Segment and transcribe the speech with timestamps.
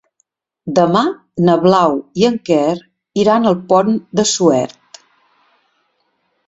[0.77, 1.03] Demà
[1.49, 2.73] na Blau i en Quer
[3.25, 5.03] iran al Pont de Suert.